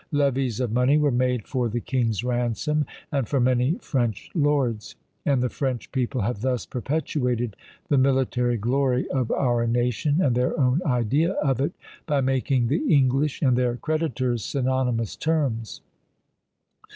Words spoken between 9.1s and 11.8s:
of our nation, and their own idea of it,